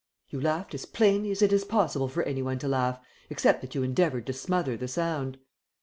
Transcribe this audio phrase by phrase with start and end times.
[0.31, 3.75] "You laughed as plainly as it is possible for any one to laugh, except that
[3.75, 5.37] you endeavoured to smother the sound."